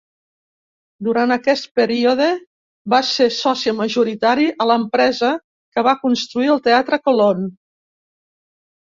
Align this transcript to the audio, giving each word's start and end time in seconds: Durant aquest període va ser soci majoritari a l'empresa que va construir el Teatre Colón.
Durant 1.07 1.33
aquest 1.33 1.65
període 1.79 2.29
va 2.93 3.01
ser 3.09 3.27
soci 3.35 3.73
majoritari 3.81 4.47
a 4.65 4.67
l'empresa 4.69 5.29
que 5.77 5.83
va 5.89 5.93
construir 6.07 6.49
el 6.55 6.63
Teatre 6.69 6.99
Colón. 7.11 7.45